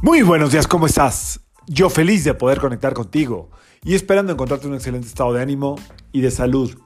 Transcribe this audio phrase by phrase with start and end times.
[0.00, 1.40] Muy buenos días, ¿cómo estás?
[1.66, 3.50] Yo feliz de poder conectar contigo
[3.82, 5.74] y esperando encontrarte en un excelente estado de ánimo
[6.12, 6.78] y de salud.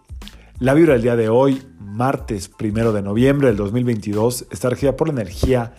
[0.58, 5.08] La vibra del día de hoy, martes primero de noviembre del 2022, está regida por
[5.08, 5.74] la energía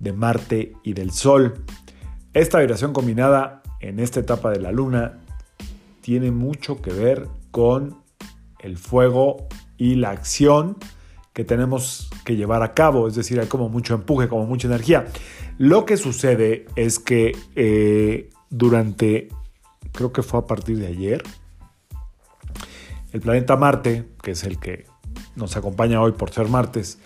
[0.00, 1.64] de Marte y del Sol.
[2.34, 5.20] Esta vibración combinada en esta etapa de la Luna
[6.02, 8.02] tiene mucho que ver con
[8.58, 9.48] el fuego
[9.78, 10.76] y la acción
[11.36, 15.06] que tenemos que llevar a cabo, es decir, hay como mucho empuje, como mucha energía.
[15.58, 19.28] Lo que sucede es que eh, durante,
[19.92, 21.22] creo que fue a partir de ayer,
[23.12, 24.86] el planeta Marte, que es el que
[25.34, 27.00] nos acompaña hoy por ser martes,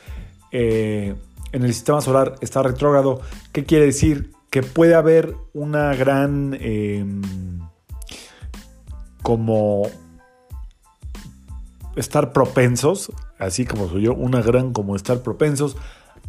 [0.53, 1.17] eh,
[1.51, 3.23] en el sistema solar está retrógrado.
[3.51, 4.31] ¿Qué quiere decir?
[4.49, 6.57] Que puede haber una gran...
[6.61, 7.21] Em,
[9.25, 9.91] como
[11.97, 15.77] estar propensos, así como soy yo, una gran como estar propensos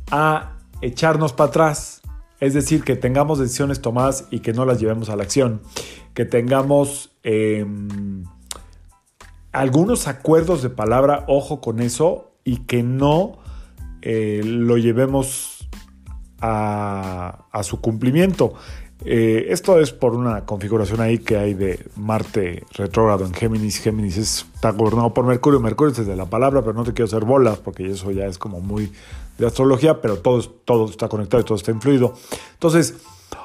[0.10, 2.02] a echarnos para atrás.
[2.40, 5.62] Es decir, que tengamos decisiones tomadas y que no las llevemos a la acción.
[6.16, 8.24] Que tengamos em,
[9.52, 13.38] algunos acuerdos de palabra, ojo con eso, y que no
[14.02, 15.70] eh, lo llevemos
[16.40, 18.54] a, a su cumplimiento.
[19.04, 23.80] Eh, esto es por una configuración ahí que hay de Marte retrógrado en Géminis.
[23.80, 25.60] Géminis está gobernado por Mercurio.
[25.60, 28.38] Mercurio es desde la palabra, pero no te quiero hacer bolas porque eso ya es
[28.38, 28.92] como muy
[29.38, 32.14] de astrología, pero todo, todo está conectado y todo está influido.
[32.54, 32.96] Entonces,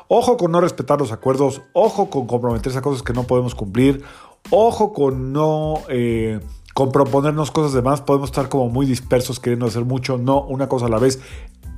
[0.08, 4.02] ojo con no respetar los acuerdos, ojo con comprometerse a cosas que no podemos cumplir,
[4.50, 5.82] ojo con no...
[5.88, 6.40] Eh,
[6.76, 10.68] con proponernos cosas de más podemos estar como muy dispersos queriendo hacer mucho, no una
[10.68, 11.20] cosa a la vez.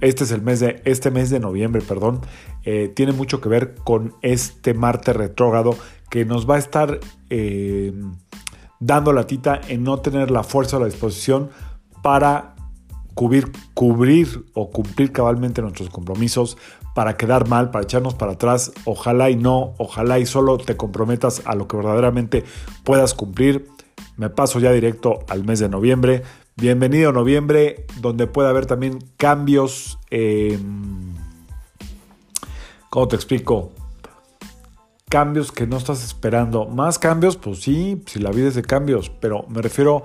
[0.01, 2.21] Este es el mes de, este mes de noviembre, perdón,
[2.65, 5.77] eh, tiene mucho que ver con este Marte retrógrado
[6.11, 6.99] que nos va a estar
[7.31, 7.93] eh,
[8.81, 11.51] dando la tita en no tener la fuerza o la disposición
[12.03, 12.57] para
[13.15, 16.59] cubrir, cubrir o cumplir cabalmente nuestros compromisos,
[16.97, 18.73] para quedar mal, para echarnos para atrás.
[18.85, 22.43] Ojalá y no, ojalá y solo te comprometas a lo que verdaderamente
[22.83, 23.78] puedas cumplir.
[24.19, 26.25] Me paso ya directo al mes de noviembre.
[26.57, 29.97] Bienvenido a noviembre, donde puede haber también cambios.
[32.91, 33.71] ¿Cómo te explico?
[35.09, 36.67] Cambios que no estás esperando.
[36.67, 40.03] Más cambios, pues sí, si la vida es de cambios, pero me refiero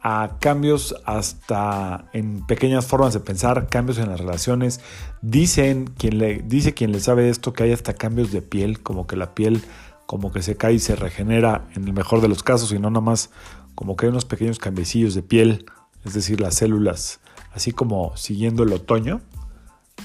[0.00, 4.80] a cambios hasta en pequeñas formas de pensar, cambios en las relaciones.
[5.22, 9.08] Dicen quien le dice quien le sabe esto que hay hasta cambios de piel, como
[9.08, 9.64] que la piel
[10.06, 12.90] como que se cae y se regenera en el mejor de los casos y no
[12.90, 13.30] nada más
[13.74, 15.66] como que hay unos pequeños cambiecillos de piel
[16.06, 17.20] es decir, las células,
[17.52, 19.20] así como siguiendo el otoño,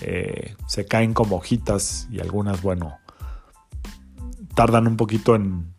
[0.02, 2.98] eh, se caen como hojitas y algunas, bueno,
[4.56, 5.72] tardan un poquito en,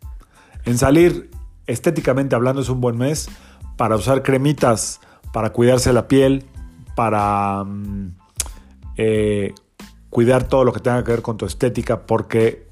[0.65, 1.31] en salir.
[1.67, 3.29] Estéticamente hablando es un buen mes
[3.77, 5.01] para usar cremitas,
[5.33, 6.45] para cuidarse la piel,
[6.95, 8.15] para mm,
[8.97, 9.55] eh,
[10.09, 12.69] cuidar todo lo que tenga que ver con tu estética, porque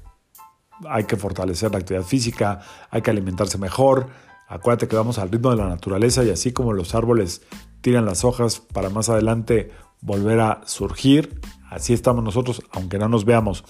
[0.89, 4.07] hay que fortalecer la actividad física, hay que alimentarse mejor,
[4.51, 7.41] Acuérdate que vamos al ritmo de la naturaleza y así como los árboles
[7.79, 9.71] tiran las hojas para más adelante
[10.01, 13.63] volver a surgir, así estamos nosotros, aunque no nos veamos.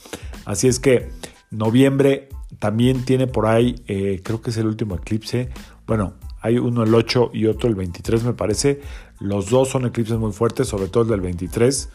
[0.44, 1.12] Así es que
[1.52, 5.52] noviembre también tiene por ahí, eh, creo que es el último eclipse.
[5.86, 8.82] Bueno, hay uno el 8 y otro el 23 me parece.
[9.20, 11.90] Los dos son eclipses muy fuertes, sobre todo el del 23.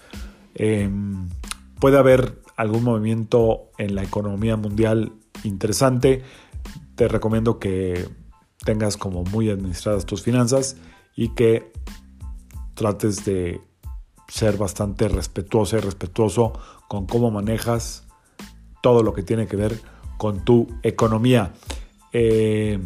[0.55, 1.29] Em,
[1.81, 5.13] puede haber algún movimiento en la economía mundial
[5.45, 6.23] interesante.
[6.95, 8.09] Te recomiendo que
[8.65, 10.77] tengas como muy administradas tus finanzas
[11.15, 11.73] y que
[12.75, 13.61] trates de
[14.29, 16.53] ser bastante respetuoso y respetuoso
[16.89, 18.07] con cómo manejas
[18.83, 19.81] todo lo que tiene que ver
[20.19, 21.53] con tu economía.
[22.13, 22.81] Eh,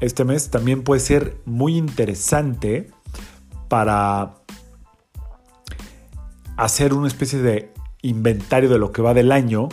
[0.00, 2.90] este mes también puede ser muy interesante
[3.68, 4.34] para
[6.56, 7.71] hacer una especie de
[8.02, 9.68] inventario de lo que va del año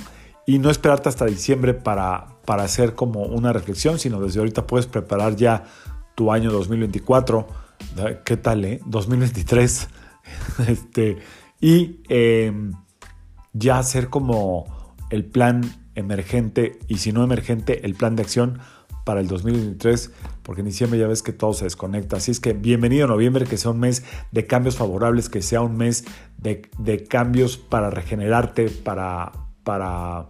[0.45, 4.87] y no esperarte hasta diciembre para, para hacer como una reflexión, sino desde ahorita puedes
[4.87, 5.65] preparar ya
[6.15, 7.47] tu año 2024.
[8.25, 8.79] ¿Qué tal, eh?
[8.85, 9.87] 2023.
[10.67, 11.17] este,
[11.61, 12.73] y em,
[13.53, 15.61] ya hacer como el plan
[15.95, 18.59] emergente y si no emergente, el plan de acción
[19.09, 20.11] para el 2023,
[20.43, 22.17] porque en diciembre ya ves que todo se desconecta.
[22.17, 25.61] Así es que bienvenido a noviembre, que sea un mes de cambios favorables, que sea
[25.61, 26.05] un mes
[26.37, 29.31] de, cambios para regenerarte, para,
[29.63, 30.27] para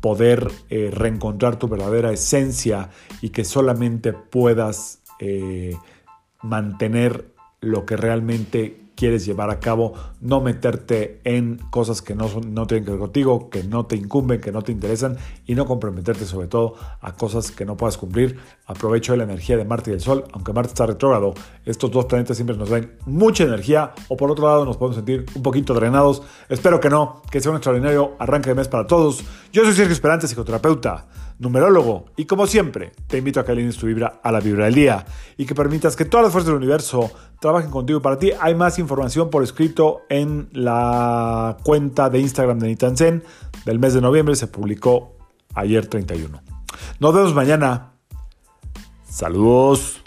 [0.00, 2.90] poder eh, reencontrar tu verdadera esencia
[3.20, 5.76] y que solamente puedas eh,
[6.40, 12.66] mantener lo que realmente quieres llevar a cabo, no meterte en cosas que no, no
[12.66, 15.16] tienen que ver contigo, que no te incumben, que no te interesan
[15.46, 18.38] y no comprometerte sobre todo a cosas que no puedas cumplir.
[18.66, 21.32] Aprovecho de la energía de Marte y del Sol, aunque Marte está retrógrado,
[21.64, 25.24] estos dos planetas siempre nos dan mucha energía o por otro lado nos podemos sentir
[25.34, 26.20] un poquito drenados.
[26.50, 29.24] Espero que no, que sea un extraordinario arranque de mes para todos.
[29.50, 31.06] Yo soy Sergio Esperante, psicoterapeuta
[31.40, 34.74] numerólogo, y como siempre, te invito a que alines tu vibra a la vibra del
[34.74, 35.06] día
[35.36, 37.10] y que permitas que todas las fuerzas del universo
[37.40, 38.30] trabajen contigo para ti.
[38.38, 43.24] Hay más información por escrito en la cuenta de Instagram de Nitansen
[43.64, 45.16] del mes de noviembre, se publicó
[45.54, 46.42] ayer 31.
[47.00, 47.92] Nos vemos mañana.
[49.08, 50.00] Saludos.